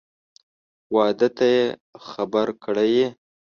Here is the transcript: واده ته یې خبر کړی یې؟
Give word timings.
واده 0.95 1.29
ته 1.37 1.45
یې 1.53 1.65
خبر 2.07 2.47
کړی 2.63 2.89
یې؟ 2.97 3.07